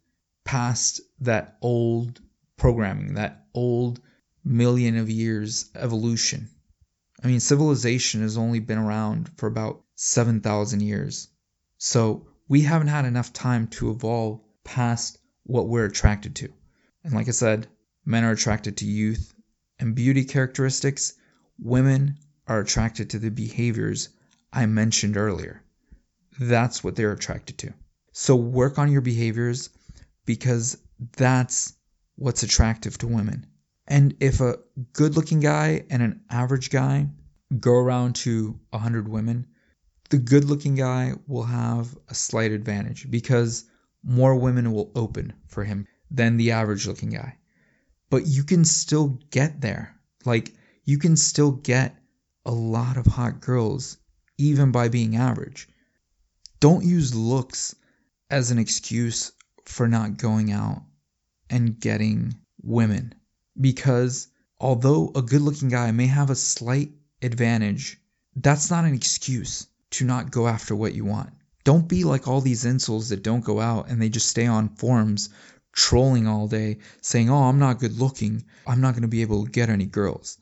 past 0.54 1.02
that 1.20 1.58
old 1.64 2.22
programming, 2.58 3.16
that 3.16 3.48
old 3.56 4.00
million 4.46 4.98
of 4.98 5.10
years 5.10 5.72
evolution. 5.74 6.48
I 7.24 7.28
mean, 7.28 7.40
civilization 7.40 8.22
has 8.22 8.38
only 8.38 8.60
been 8.60 8.78
around 8.78 9.32
for 9.36 9.48
about 9.48 9.82
7,000 9.96 10.80
years. 10.80 11.28
So 11.80 12.28
we 12.48 12.62
haven't 12.62 12.90
had 12.90 13.06
enough 13.06 13.34
time 13.34 13.66
to 13.70 13.90
evolve 13.90 14.42
past 14.64 15.18
what 15.42 15.68
we're 15.68 15.86
attracted 15.86 16.36
to. 16.36 16.54
And 17.04 17.14
like 17.14 17.28
I 17.28 17.32
said, 17.32 17.66
men 18.06 18.24
are 18.24 18.34
attracted 18.34 18.78
to 18.78 18.86
youth 18.86 19.34
and 19.80 19.96
beauty 19.96 20.24
characteristics, 20.24 21.14
women 21.58 22.20
are 22.46 22.60
attracted 22.60 23.10
to 23.10 23.18
the 23.18 23.32
behaviors 23.32 24.10
I 24.52 24.68
mentioned 24.68 25.18
earlier. 25.18 25.64
That's 26.40 26.84
what 26.84 26.96
they're 26.96 27.12
attracted 27.12 27.58
to. 27.58 27.74
So 28.12 28.36
work 28.36 28.78
on 28.78 28.92
your 28.92 29.02
behaviors 29.02 29.72
because 30.26 30.78
that's 31.18 31.74
what's 32.16 32.44
attractive 32.44 32.98
to 33.00 33.08
women. 33.08 33.46
And 33.88 34.16
if 34.20 34.40
a 34.40 34.60
good 34.94 35.16
looking 35.16 35.40
guy 35.40 35.86
and 35.90 36.02
an 36.02 36.22
average 36.30 36.70
guy 36.70 37.08
go 37.60 37.74
around 37.74 38.16
to 38.16 38.60
100 38.70 39.08
women, 39.08 39.48
the 40.10 40.18
good 40.18 40.46
looking 40.46 40.76
guy 40.76 41.14
will 41.28 41.44
have 41.44 41.98
a 42.08 42.16
slight 42.16 42.52
advantage 42.52 43.10
because 43.10 43.66
more 44.04 44.36
women 44.36 44.72
will 44.72 44.92
open 44.96 45.34
for 45.48 45.64
him 45.64 45.88
than 46.12 46.38
the 46.38 46.52
average 46.52 46.88
looking 46.88 47.10
guy. 47.10 47.38
But 48.10 48.28
you 48.28 48.44
can 48.44 48.64
still 48.64 49.20
get 49.32 49.60
there. 49.60 49.96
Like, 50.26 50.54
you 50.86 50.98
can 50.98 51.18
still 51.18 51.52
get 51.52 51.96
a 52.46 52.52
lot 52.52 52.98
of 52.98 53.06
hot 53.06 53.42
girls 53.42 53.98
even 54.38 54.72
by 54.72 54.90
being 54.90 55.16
average. 55.16 55.68
Don't 56.60 56.86
use 56.86 57.16
looks 57.16 57.76
as 58.30 58.52
an 58.52 58.60
excuse 58.60 59.32
for 59.66 59.88
not 59.88 60.18
going 60.18 60.52
out 60.52 60.84
and 61.50 61.80
getting 61.80 62.36
women 62.62 63.14
because 63.60 64.28
although 64.60 65.12
a 65.16 65.22
good 65.22 65.42
looking 65.42 65.70
guy 65.70 65.92
may 65.92 66.08
have 66.08 66.30
a 66.30 66.36
slight 66.36 66.92
advantage, 67.22 68.00
that's 68.36 68.72
not 68.72 68.86
an 68.86 68.94
excuse 68.94 69.68
to 69.92 70.06
not 70.06 70.32
go 70.32 70.48
after 70.48 70.76
what 70.76 70.94
you 70.94 71.06
want. 71.06 71.32
Don't 71.64 71.88
be 71.88 72.04
like 72.04 72.28
all 72.28 72.42
these 72.42 72.66
incels 72.66 73.10
that 73.10 73.24
don't 73.24 73.44
go 73.44 73.60
out 73.60 73.90
and 73.90 74.02
they 74.02 74.10
just 74.10 74.28
stay 74.28 74.48
on 74.48 74.70
forums 74.70 75.30
trolling 75.72 76.28
all 76.28 76.48
day 76.48 76.78
saying, 77.02 77.30
Oh, 77.30 77.44
I'm 77.44 77.60
not 77.60 77.80
good 77.80 77.98
looking. 77.98 78.44
I'm 78.68 78.82
not 78.82 78.94
going 78.94 79.04
to 79.04 79.08
be 79.08 79.22
able 79.22 79.46
to 79.46 79.52
get 79.52 79.70
any 79.70 79.86
girls. 79.86 80.38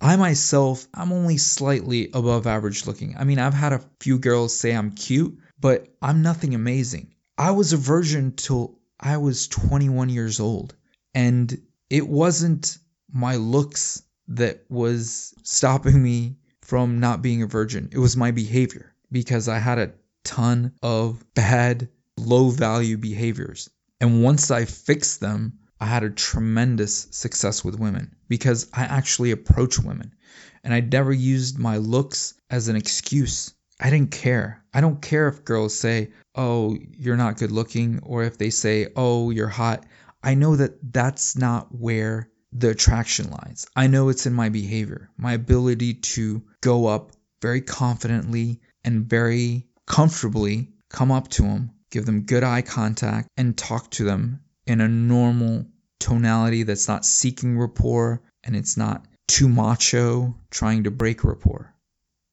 I 0.00 0.16
myself, 0.16 0.86
I'm 0.92 1.12
only 1.12 1.38
slightly 1.38 2.10
above 2.12 2.46
average 2.46 2.86
looking. 2.86 3.16
I 3.16 3.24
mean, 3.24 3.38
I've 3.38 3.54
had 3.54 3.72
a 3.72 3.84
few 4.00 4.18
girls 4.18 4.56
say 4.56 4.72
I'm 4.72 4.90
cute, 4.90 5.38
but 5.58 5.88
I'm 6.02 6.22
nothing 6.22 6.54
amazing. 6.54 7.14
I 7.36 7.50
was 7.50 7.72
a 7.72 7.76
virgin 7.76 8.32
till 8.32 8.78
I 9.00 9.16
was 9.16 9.48
21 9.48 10.08
years 10.08 10.40
old. 10.40 10.74
And 11.14 11.60
it 11.90 12.08
wasn't 12.08 12.78
my 13.12 13.36
looks 13.36 14.02
that 14.28 14.64
was 14.68 15.34
stopping 15.42 16.02
me 16.02 16.36
from 16.62 17.00
not 17.00 17.22
being 17.22 17.42
a 17.42 17.46
virgin. 17.46 17.88
It 17.92 17.98
was 17.98 18.16
my 18.16 18.30
behavior 18.30 18.94
because 19.12 19.48
I 19.48 19.58
had 19.58 19.78
a 19.78 19.92
ton 20.24 20.72
of 20.82 21.24
bad, 21.34 21.88
low 22.16 22.50
value 22.50 22.96
behaviors. 22.96 23.68
And 24.00 24.22
once 24.22 24.50
I 24.50 24.64
fixed 24.64 25.20
them, 25.20 25.58
I 25.80 25.86
had 25.86 26.04
a 26.04 26.10
tremendous 26.10 27.08
success 27.10 27.64
with 27.64 27.78
women 27.78 28.16
because 28.28 28.68
I 28.72 28.84
actually 28.84 29.32
approach 29.32 29.78
women 29.78 30.14
and 30.62 30.72
I 30.72 30.80
never 30.80 31.12
used 31.12 31.58
my 31.58 31.76
looks 31.76 32.34
as 32.48 32.68
an 32.68 32.76
excuse. 32.76 33.52
I 33.84 33.90
didn't 33.90 34.12
care. 34.12 34.64
I 34.72 34.80
don't 34.80 35.02
care 35.02 35.28
if 35.28 35.44
girls 35.44 35.78
say, 35.78 36.12
oh, 36.34 36.74
you're 36.96 37.18
not 37.18 37.36
good 37.36 37.52
looking, 37.52 38.00
or 38.02 38.22
if 38.22 38.38
they 38.38 38.48
say, 38.48 38.88
oh, 38.96 39.28
you're 39.28 39.46
hot. 39.46 39.84
I 40.22 40.32
know 40.36 40.56
that 40.56 40.78
that's 40.90 41.36
not 41.36 41.68
where 41.70 42.30
the 42.50 42.70
attraction 42.70 43.30
lies. 43.30 43.66
I 43.76 43.88
know 43.88 44.08
it's 44.08 44.24
in 44.24 44.32
my 44.32 44.48
behavior, 44.48 45.10
my 45.18 45.34
ability 45.34 45.94
to 46.14 46.42
go 46.62 46.86
up 46.86 47.12
very 47.42 47.60
confidently 47.60 48.62
and 48.84 49.04
very 49.04 49.66
comfortably, 49.86 50.70
come 50.88 51.12
up 51.12 51.28
to 51.32 51.42
them, 51.42 51.72
give 51.90 52.06
them 52.06 52.22
good 52.22 52.42
eye 52.42 52.62
contact, 52.62 53.28
and 53.36 53.54
talk 53.54 53.90
to 53.90 54.04
them 54.04 54.40
in 54.66 54.80
a 54.80 54.88
normal 54.88 55.66
tonality 56.00 56.62
that's 56.62 56.88
not 56.88 57.04
seeking 57.04 57.58
rapport 57.58 58.22
and 58.44 58.56
it's 58.56 58.78
not 58.78 59.04
too 59.28 59.48
macho 59.48 60.34
trying 60.50 60.84
to 60.84 60.90
break 60.90 61.22
rapport. 61.22 61.74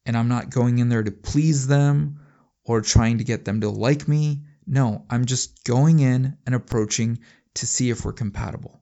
And 0.05 0.17
I'm 0.17 0.27
not 0.27 0.49
going 0.49 0.79
in 0.79 0.89
there 0.89 1.03
to 1.03 1.11
please 1.11 1.67
them 1.67 2.19
or 2.63 2.81
trying 2.81 3.19
to 3.19 3.23
get 3.23 3.45
them 3.45 3.61
to 3.61 3.69
like 3.69 4.07
me. 4.07 4.43
No, 4.65 5.05
I'm 5.09 5.25
just 5.25 5.63
going 5.63 5.99
in 5.99 6.37
and 6.45 6.55
approaching 6.55 7.19
to 7.55 7.67
see 7.67 7.89
if 7.89 8.05
we're 8.05 8.13
compatible. 8.13 8.81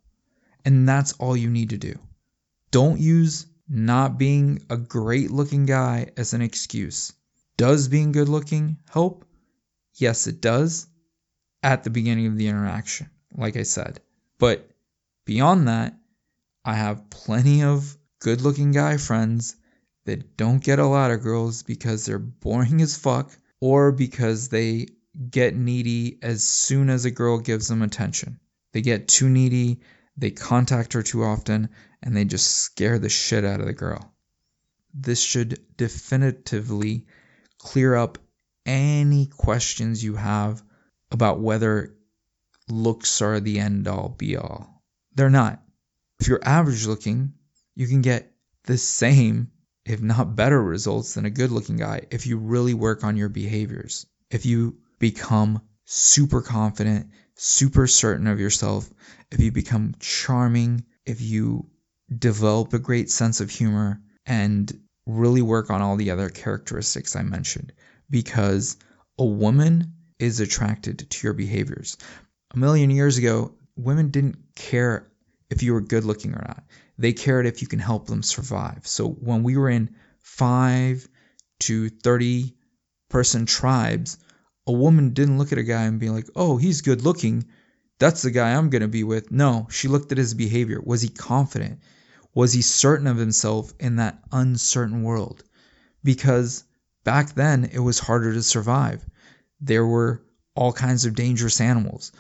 And 0.66 0.88
that's 0.88 1.14
all 1.14 1.36
you 1.36 1.50
need 1.50 1.72
to 1.72 1.78
do. 1.78 1.96
Don't 2.72 3.00
use 3.00 3.48
not 3.68 4.18
being 4.18 4.66
a 4.70 4.78
great 4.78 5.32
looking 5.32 5.66
guy 5.66 6.12
as 6.18 6.34
an 6.34 6.42
excuse. 6.42 7.14
Does 7.58 7.88
being 7.88 8.12
good 8.12 8.30
looking 8.30 8.78
help? 8.90 9.26
Yes, 9.96 10.28
it 10.28 10.42
does 10.42 10.88
at 11.62 11.84
the 11.84 11.90
beginning 11.90 12.28
of 12.28 12.38
the 12.38 12.48
interaction, 12.48 13.10
like 13.36 13.58
I 13.58 13.64
said. 13.64 14.00
But 14.38 14.70
beyond 15.26 15.68
that, 15.68 15.98
I 16.64 16.76
have 16.76 17.10
plenty 17.10 17.64
of 17.64 17.98
good 18.20 18.42
looking 18.42 18.72
guy 18.72 18.98
friends 18.98 19.56
that 20.10 20.38
don't 20.38 20.64
get 20.64 20.80
a 20.80 20.86
lot 20.86 21.12
of 21.12 21.24
girls 21.24 21.64
because 21.64 22.06
they're 22.06 22.20
boring 22.20 22.82
as 22.82 22.98
fuck 22.98 23.32
or 23.60 23.92
because 23.92 24.50
they 24.50 24.88
get 25.30 25.56
needy 25.56 26.20
as 26.22 26.44
soon 26.44 26.90
as 26.90 27.06
a 27.06 27.12
girl 27.12 27.40
gives 27.40 27.68
them 27.68 27.82
attention. 27.82 28.40
They 28.74 28.82
get 28.82 29.08
too 29.08 29.30
needy 29.30 29.80
they 30.20 30.32
contact 30.32 30.94
her 30.94 31.02
too 31.02 31.24
often 31.24 31.70
and 32.04 32.16
they 32.16 32.26
just 32.26 32.48
scare 32.48 33.00
the 33.00 33.08
shit 33.08 33.46
out 33.46 33.62
of 33.62 33.68
the 33.68 33.74
girl. 33.74 34.14
This 34.94 35.22
should 35.22 35.60
definitively 35.78 37.06
clear 37.58 37.96
up 37.96 38.18
any 38.66 39.28
questions 39.28 40.04
you 40.04 40.16
have 40.16 40.62
about 41.10 41.40
whether 41.40 41.96
looks 42.68 43.22
are 43.22 43.40
the 43.40 43.60
end 43.60 43.88
all 43.88 44.10
be 44.10 44.36
all. 44.36 44.84
They're 45.16 45.30
not. 45.30 45.64
If 46.20 46.28
you're 46.28 46.44
average 46.44 46.86
looking, 46.86 47.34
you 47.76 47.88
can 47.88 48.02
get 48.02 48.34
the 48.66 48.78
same, 48.78 49.52
if 49.90 50.04
not 50.04 50.36
better 50.36 50.62
results 50.62 51.16
than 51.16 51.26
a 51.26 51.32
good 51.32 51.50
looking 51.50 51.78
guy 51.78 52.02
if 52.12 52.28
you 52.28 52.38
really 52.38 52.76
work 52.76 53.04
on 53.04 53.18
your 53.18 53.28
behaviors. 53.28 54.06
If 54.30 54.46
you 54.46 54.78
become 55.00 55.64
super 55.86 56.42
confident, 56.42 57.08
super 57.34 57.88
certain 57.88 58.28
of 58.28 58.40
yourself, 58.40 58.88
if 59.32 59.40
you 59.40 59.52
become 59.52 59.96
charming, 60.00 60.86
if 61.08 61.22
you 61.22 61.68
develop 62.16 62.72
a 62.74 62.80
great 62.80 63.10
sense 63.10 63.42
of 63.42 63.50
humor, 63.50 64.00
and 64.28 64.72
really 65.08 65.42
work 65.42 65.72
on 65.72 65.82
all 65.82 65.96
the 65.96 66.12
other 66.12 66.30
characteristics 66.30 67.16
I 67.16 67.24
mentioned. 67.24 67.74
Because 68.12 68.78
a 69.18 69.26
woman 69.26 69.94
is 70.20 70.40
attracted 70.40 71.10
to 71.10 71.26
your 71.28 71.34
behaviors. 71.34 71.98
A 72.52 72.60
million 72.60 72.92
years 72.92 73.18
ago, 73.18 73.56
women 73.76 74.12
didn't 74.12 74.38
care 74.56 75.08
if 75.50 75.64
you 75.64 75.74
were 75.74 75.82
good 75.82 76.06
looking 76.06 76.36
or 76.36 76.46
not. 76.48 76.64
They 77.00 77.14
cared 77.14 77.46
if 77.46 77.62
you 77.62 77.68
can 77.70 77.80
help 77.80 78.08
them 78.08 78.22
survive. 78.22 78.86
So 78.86 79.08
when 79.08 79.44
we 79.44 79.56
were 79.56 79.70
in 79.70 79.96
five 80.20 81.08
to 81.62 81.88
30 81.88 82.54
person 83.08 83.46
tribes, 83.46 84.18
a 84.68 84.74
woman 84.74 85.12
didn't 85.12 85.38
look 85.38 85.54
at 85.54 85.58
a 85.58 85.64
guy 85.64 85.84
and 85.84 85.98
be 85.98 86.10
like, 86.10 86.28
oh, 86.36 86.58
he's 86.58 86.82
good 86.82 87.04
looking. 87.04 87.46
That's 88.00 88.22
the 88.22 88.32
guy 88.32 88.54
I'm 88.54 88.70
going 88.70 88.82
to 88.82 88.90
be 88.90 89.06
with. 89.06 89.32
No, 89.32 89.66
she 89.72 89.88
looked 89.88 90.12
at 90.12 90.18
his 90.18 90.34
behavior. 90.34 90.82
Was 90.84 91.02
he 91.02 91.08
confident? 91.08 91.80
Was 92.36 92.52
he 92.52 92.62
certain 92.62 93.08
of 93.08 93.16
himself 93.16 93.74
in 93.80 93.96
that 93.96 94.22
uncertain 94.34 95.02
world? 95.02 95.42
Because 96.04 96.66
back 97.06 97.34
then 97.34 97.64
it 97.72 97.80
was 97.80 97.98
harder 97.98 98.34
to 98.34 98.44
survive. 98.44 99.06
There 99.62 99.86
were 99.86 100.22
all 100.54 100.74
kinds 100.74 101.06
of 101.06 101.16
dangerous 101.16 101.62
animals, 101.62 102.12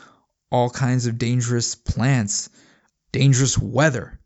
all 0.49 0.69
kinds 0.69 1.05
of 1.05 1.17
dangerous 1.17 1.75
plants, 1.75 2.49
dangerous 3.11 3.57
weather. 3.57 4.21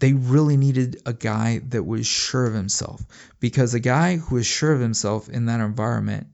They 0.00 0.14
really 0.14 0.56
needed 0.56 1.02
a 1.04 1.12
guy 1.12 1.60
that 1.68 1.84
was 1.84 2.06
sure 2.06 2.46
of 2.46 2.54
himself 2.54 3.04
because 3.38 3.74
a 3.74 3.80
guy 3.80 4.16
who 4.16 4.36
was 4.36 4.46
sure 4.46 4.72
of 4.72 4.80
himself 4.80 5.28
in 5.28 5.46
that 5.46 5.60
environment 5.60 6.28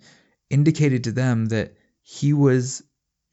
indicated 0.48 1.04
to 1.04 1.12
them 1.12 1.46
that 1.46 1.74
he 2.00 2.32
was 2.32 2.84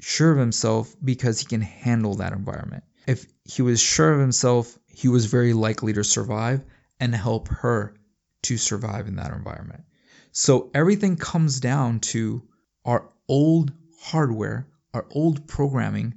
sure 0.02 0.32
of 0.32 0.40
himself 0.40 0.96
because 1.04 1.40
he 1.40 1.46
can 1.46 1.62
handle 1.62 2.16
that 2.16 2.34
environment. 2.34 2.84
If 3.06 3.28
he 3.44 3.62
was 3.62 3.80
sure 3.80 4.12
of 4.12 4.20
himself, 4.20 4.78
he 4.88 5.08
was 5.08 5.28
very 5.28 5.54
likely 5.54 5.94
to 5.94 6.04
survive 6.04 6.64
and 7.00 7.14
help 7.14 7.48
her 7.50 7.96
to 8.44 8.58
survive 8.58 9.08
in 9.08 9.18
that 9.18 9.34
environment. 9.34 9.84
So 10.32 10.72
everything 10.74 11.16
comes 11.16 11.60
down 11.60 12.00
to 12.00 12.42
our 12.86 13.08
old 13.28 13.72
hardware, 14.00 14.68
our 14.96 15.06
old 15.12 15.48
programming 15.48 16.16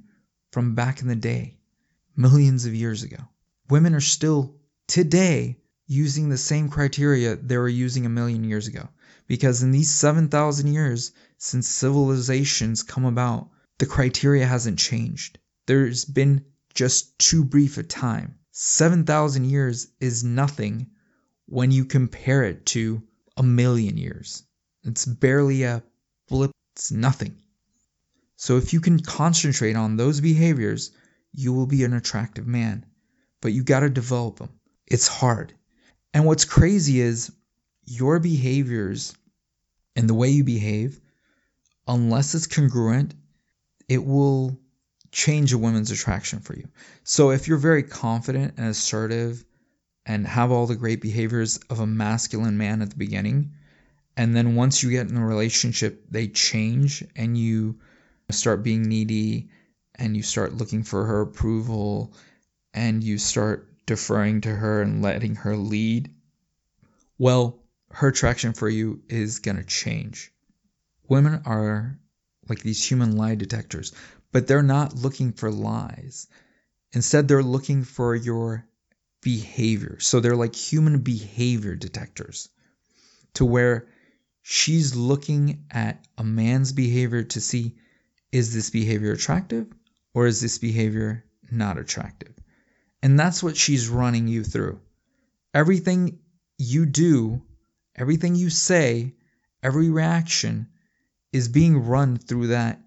from 0.51 0.73
back 0.73 1.01
in 1.01 1.07
the 1.07 1.15
day, 1.15 1.59
millions 2.15 2.65
of 2.65 2.73
years 2.73 3.03
ago. 3.03 3.17
Women 3.69 3.93
are 3.95 4.01
still 4.01 4.55
today 4.87 5.57
using 5.87 6.29
the 6.29 6.37
same 6.37 6.69
criteria 6.69 7.35
they 7.35 7.57
were 7.57 7.67
using 7.67 8.05
a 8.05 8.09
million 8.09 8.43
years 8.43 8.67
ago. 8.67 8.87
Because 9.27 9.61
in 9.61 9.71
these 9.71 9.91
7,000 9.91 10.67
years 10.67 11.11
since 11.37 11.67
civilizations 11.67 12.83
come 12.83 13.05
about, 13.05 13.49
the 13.77 13.85
criteria 13.85 14.45
hasn't 14.45 14.79
changed. 14.79 15.37
There's 15.65 16.05
been 16.05 16.45
just 16.73 17.19
too 17.19 17.43
brief 17.43 17.77
a 17.77 17.83
time. 17.83 18.35
7,000 18.51 19.45
years 19.45 19.87
is 19.99 20.23
nothing 20.23 20.87
when 21.45 21.71
you 21.71 21.85
compare 21.85 22.43
it 22.43 22.65
to 22.67 23.03
a 23.35 23.43
million 23.43 23.97
years. 23.97 24.43
It's 24.83 25.05
barely 25.05 25.63
a 25.63 25.83
blip, 26.29 26.51
it's 26.75 26.91
nothing. 26.91 27.35
So 28.37 28.57
if 28.57 28.73
you 28.73 28.79
can 28.79 28.99
concentrate 28.99 29.75
on 29.75 29.97
those 29.97 30.21
behaviors, 30.21 30.91
you 31.33 31.53
will 31.53 31.65
be 31.67 31.83
an 31.83 31.93
attractive 31.93 32.47
man. 32.47 32.85
But 33.47 33.53
you 33.53 33.63
got 33.63 33.79
to 33.79 33.89
develop 33.89 34.39
them. 34.39 34.49
It's 34.85 35.07
hard. 35.07 35.53
And 36.13 36.25
what's 36.25 36.43
crazy 36.43 36.99
is 36.99 37.31
your 37.85 38.19
behaviors 38.19 39.15
and 39.95 40.09
the 40.09 40.13
way 40.13 40.31
you 40.31 40.43
behave, 40.43 40.99
unless 41.87 42.35
it's 42.35 42.45
congruent, 42.45 43.13
it 43.87 44.03
will 44.03 44.59
change 45.13 45.53
a 45.53 45.57
woman's 45.57 45.91
attraction 45.91 46.39
for 46.41 46.57
you. 46.57 46.67
So 47.05 47.31
if 47.31 47.47
you're 47.47 47.57
very 47.57 47.83
confident 47.83 48.55
and 48.57 48.67
assertive 48.67 49.45
and 50.05 50.27
have 50.27 50.51
all 50.51 50.67
the 50.67 50.75
great 50.75 50.99
behaviors 50.99 51.55
of 51.69 51.79
a 51.79 51.87
masculine 51.87 52.57
man 52.57 52.81
at 52.81 52.89
the 52.89 52.97
beginning. 52.97 53.53
And 54.17 54.35
then 54.35 54.55
once 54.55 54.83
you 54.83 54.91
get 54.91 55.09
in 55.09 55.15
a 55.15 55.25
relationship, 55.25 56.03
they 56.11 56.27
change 56.27 57.01
and 57.15 57.37
you 57.37 57.79
start 58.29 58.61
being 58.61 58.81
needy 58.81 59.51
and 59.95 60.17
you 60.17 60.21
start 60.21 60.53
looking 60.53 60.83
for 60.83 61.05
her 61.05 61.21
approval 61.21 62.13
and 62.77 63.03
you 63.03 63.17
start 63.17 63.67
deferring 63.87 64.41
to 64.41 64.55
her 64.55 64.83
and 64.83 65.01
letting 65.01 65.33
her 65.33 65.57
lead. 65.57 66.13
Well, 67.17 67.63
her 67.89 68.09
attraction 68.09 68.53
for 68.53 68.69
you 68.69 69.01
is 69.09 69.39
going 69.39 69.57
to 69.57 69.63
change. 69.63 70.31
Women 71.09 71.41
are 71.45 71.99
like 72.47 72.59
these 72.59 72.87
human 72.87 73.17
lie 73.17 73.33
detectors, 73.33 73.93
but 74.31 74.45
they're 74.45 74.61
not 74.61 74.95
looking 74.95 75.33
for 75.33 75.49
lies. 75.49 76.27
Instead, 76.91 77.27
they're 77.27 77.41
looking 77.41 77.83
for 77.83 78.13
your 78.13 78.67
behavior. 79.21 79.97
So 79.99 80.19
they're 80.19 80.35
like 80.35 80.55
human 80.55 80.99
behavior 80.99 81.75
detectors 81.75 82.47
to 83.33 83.43
where 83.43 83.87
she's 84.43 84.95
looking 84.95 85.65
at 85.71 86.05
a 86.15 86.23
man's 86.23 86.73
behavior 86.73 87.23
to 87.23 87.41
see 87.41 87.75
is 88.31 88.53
this 88.53 88.69
behavior 88.69 89.13
attractive 89.13 89.65
or 90.13 90.27
is 90.27 90.41
this 90.41 90.59
behavior 90.59 91.25
not 91.49 91.79
attractive? 91.79 92.36
And 93.01 93.19
that's 93.19 93.43
what 93.43 93.57
she's 93.57 93.89
running 93.89 94.27
you 94.27 94.43
through. 94.43 94.79
Everything 95.53 96.19
you 96.57 96.85
do, 96.85 97.41
everything 97.95 98.35
you 98.35 98.49
say, 98.49 99.13
every 99.61 99.89
reaction 99.89 100.67
is 101.31 101.47
being 101.47 101.85
run 101.85 102.17
through 102.17 102.47
that 102.47 102.81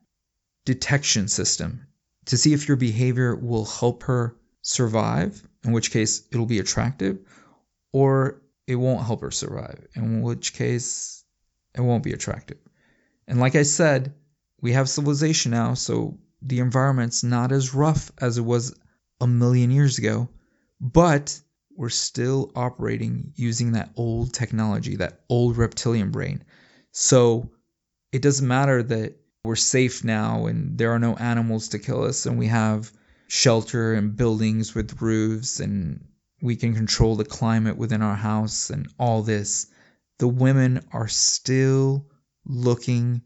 detection 0.64 1.28
system 1.28 1.86
to 2.26 2.36
see 2.36 2.52
if 2.52 2.68
your 2.68 2.76
behavior 2.76 3.34
will 3.34 3.64
help 3.64 4.04
her 4.04 4.36
survive 4.62 5.42
in 5.64 5.72
which 5.72 5.90
case 5.90 6.22
it'll 6.30 6.46
be 6.46 6.58
attractive, 6.58 7.18
or 7.92 8.40
it 8.66 8.76
won't 8.76 9.04
help 9.04 9.20
her 9.20 9.30
survive, 9.30 9.86
in 9.94 10.22
which 10.22 10.54
case 10.54 11.24
it 11.74 11.80
won't 11.80 12.02
be 12.02 12.12
attractive. 12.12 12.58
And 13.26 13.40
like 13.40 13.54
I 13.54 13.62
said, 13.62 14.14
we 14.60 14.72
have 14.72 14.88
civilization 14.88 15.50
now, 15.50 15.74
so 15.74 16.18
the 16.42 16.60
environment's 16.60 17.22
not 17.22 17.52
as 17.52 17.74
rough 17.74 18.10
as 18.18 18.38
it 18.38 18.44
was 18.44 18.74
a 19.20 19.26
million 19.26 19.70
years 19.70 19.98
ago, 19.98 20.28
but 20.80 21.40
we're 21.76 21.88
still 21.88 22.52
operating 22.54 23.32
using 23.36 23.72
that 23.72 23.90
old 23.96 24.34
technology, 24.34 24.96
that 24.96 25.20
old 25.28 25.56
reptilian 25.56 26.10
brain. 26.10 26.44
So 26.92 27.50
it 28.12 28.22
doesn't 28.22 28.46
matter 28.46 28.82
that 28.82 29.16
we're 29.44 29.56
safe 29.56 30.04
now 30.04 30.46
and 30.46 30.76
there 30.76 30.92
are 30.92 30.98
no 30.98 31.14
animals 31.16 31.68
to 31.68 31.78
kill 31.78 32.04
us 32.04 32.26
and 32.26 32.38
we 32.38 32.48
have 32.48 32.92
shelter 33.28 33.94
and 33.94 34.16
buildings 34.16 34.74
with 34.74 35.00
roofs 35.00 35.60
and 35.60 36.04
we 36.42 36.56
can 36.56 36.74
control 36.74 37.16
the 37.16 37.24
climate 37.24 37.76
within 37.76 38.02
our 38.02 38.16
house 38.16 38.70
and 38.70 38.88
all 38.98 39.22
this, 39.22 39.66
the 40.18 40.28
women 40.28 40.84
are 40.92 41.08
still 41.08 42.06
looking 42.44 43.22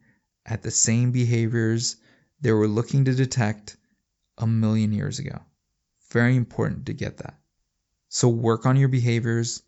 at 0.46 0.62
the 0.62 0.70
same 0.70 1.10
behaviors 1.10 1.96
they 2.40 2.52
were 2.52 2.68
looking 2.68 3.06
to 3.06 3.14
detect 3.14 3.76
a 4.38 4.46
million 4.46 4.92
years 4.92 5.18
ago. 5.18 5.40
Very 6.14 6.36
important 6.36 6.86
to 6.86 6.92
get 6.92 7.16
that. 7.18 7.40
So 8.08 8.28
work 8.28 8.66
on 8.66 8.76
your 8.76 8.88
behaviors, 8.88 9.64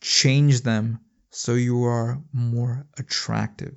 change 0.00 0.62
them 0.62 0.98
so 1.30 1.54
you 1.54 1.84
are 1.84 2.20
more 2.32 2.88
attractive. 2.98 3.76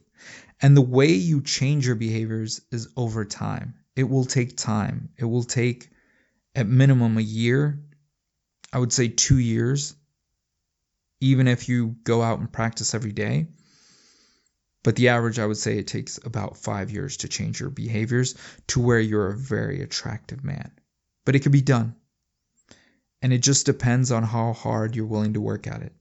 And 0.60 0.75
the 0.75 0.82
way 0.82 1.12
you 1.12 1.41
change 1.41 1.86
your 1.86 1.95
behaviors 1.95 2.62
is 2.71 2.88
over 2.97 3.25
time. 3.25 3.75
It 3.95 4.06
will 4.06 4.25
take 4.25 4.58
time. 4.58 5.10
It 5.17 5.25
will 5.25 5.43
take 5.43 5.91
at 6.56 6.67
minimum 6.67 7.19
a 7.19 7.21
year. 7.21 7.79
I 8.71 8.79
would 8.79 8.91
say 8.91 9.08
two 9.08 9.38
years, 9.38 9.95
even 11.21 11.47
if 11.47 11.69
you 11.69 11.95
go 12.03 12.23
out 12.23 12.39
and 12.39 12.51
practice 12.51 12.95
every 12.95 13.12
day. 13.12 13.49
But 14.82 14.95
the 14.95 15.10
average, 15.10 15.38
I 15.38 15.45
would 15.45 15.58
say 15.58 15.77
it 15.77 15.86
takes 15.86 16.17
about 16.17 16.58
five 16.58 16.89
years 16.89 17.17
to 17.17 17.27
change 17.27 17.60
your 17.60 17.69
behaviors 17.69 18.34
to 18.69 18.82
where 18.82 18.99
you're 18.99 19.27
a 19.27 19.38
very 19.38 19.84
attractive 19.84 20.43
man. 20.43 20.71
But 21.25 21.36
it 21.36 21.43
can 21.43 21.51
be 21.51 21.62
done. 21.62 21.95
And 23.21 23.31
it 23.31 23.39
just 23.39 23.65
depends 23.65 24.12
on 24.12 24.23
how 24.23 24.53
hard 24.53 24.95
you're 24.95 25.05
willing 25.05 25.33
to 25.33 25.41
work 25.41 25.67
at 25.67 25.81
it. 25.81 25.93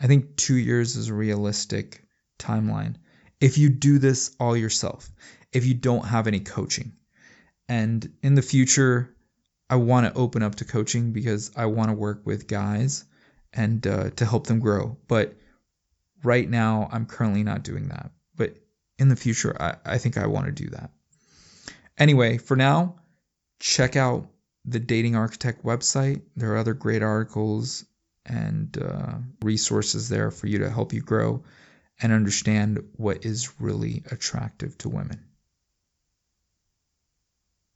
I 0.00 0.08
think 0.08 0.36
two 0.36 0.56
years 0.56 0.96
is 0.96 1.08
a 1.08 1.14
realistic 1.14 2.02
timeline. 2.38 2.96
If 3.40 3.58
you 3.58 3.68
do 3.68 3.98
this 3.98 4.34
all 4.40 4.56
yourself, 4.56 5.08
if 5.52 5.64
you 5.64 5.74
don't 5.74 6.06
have 6.06 6.26
any 6.26 6.40
coaching. 6.40 6.92
And 7.68 8.12
in 8.22 8.34
the 8.34 8.42
future, 8.42 9.14
I 9.70 9.76
want 9.76 10.06
to 10.06 10.20
open 10.20 10.42
up 10.42 10.56
to 10.56 10.64
coaching 10.64 11.12
because 11.12 11.52
I 11.56 11.66
want 11.66 11.90
to 11.90 11.94
work 11.94 12.22
with 12.24 12.48
guys 12.48 13.04
and 13.52 13.86
uh, 13.86 14.10
to 14.10 14.26
help 14.26 14.46
them 14.46 14.58
grow. 14.58 14.98
But 15.06 15.36
right 16.22 16.48
now, 16.48 16.88
I'm 16.92 17.06
currently 17.06 17.44
not 17.44 17.62
doing 17.62 17.88
that. 17.88 18.10
But 18.36 18.56
in 18.98 19.08
the 19.08 19.16
future, 19.16 19.56
I, 19.60 19.76
I 19.84 19.98
think 19.98 20.18
I 20.18 20.26
want 20.26 20.46
to 20.46 20.52
do 20.52 20.70
that. 20.70 20.90
Anyway, 21.96 22.38
for 22.38 22.56
now, 22.56 22.96
check 23.64 23.96
out 23.96 24.28
the 24.66 24.78
Dating 24.78 25.16
Architect 25.16 25.64
website. 25.64 26.20
There 26.36 26.52
are 26.52 26.58
other 26.58 26.74
great 26.74 27.02
articles 27.02 27.86
and 28.26 28.76
uh, 28.76 29.14
resources 29.42 30.10
there 30.10 30.30
for 30.30 30.46
you 30.46 30.58
to 30.58 30.70
help 30.70 30.92
you 30.92 31.00
grow 31.00 31.42
and 32.00 32.12
understand 32.12 32.84
what 32.96 33.24
is 33.24 33.58
really 33.58 34.04
attractive 34.10 34.76
to 34.78 34.90
women. 34.90 35.24